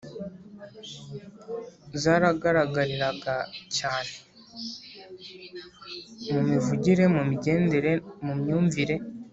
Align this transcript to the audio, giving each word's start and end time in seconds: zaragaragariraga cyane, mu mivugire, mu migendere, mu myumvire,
zaragaragariraga 2.01 3.35
cyane, 3.77 4.11
mu 6.31 6.39
mivugire, 6.49 7.03
mu 7.15 7.21
migendere, 7.29 7.91
mu 8.25 8.33
myumvire, 8.39 8.95